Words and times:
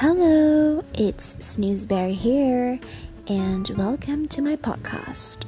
Hello, 0.00 0.84
it's 0.92 1.36
Snoozeberry 1.36 2.12
here, 2.12 2.78
and 3.28 3.66
welcome 3.78 4.28
to 4.28 4.42
my 4.42 4.54
podcast. 4.54 5.46